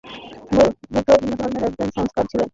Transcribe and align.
বুদ্ধ 0.91 1.09
হিন্দুধর্মের 1.19 1.63
একজন 1.69 1.89
সংস্কারক 1.97 2.27
ছিলেন। 2.31 2.47